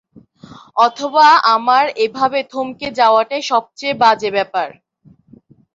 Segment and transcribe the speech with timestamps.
[0.77, 1.25] অথবা
[1.55, 4.67] আমার এভাবে থমকে যাওয়াটাই সবচেয়ে বাজে ব্যাপার।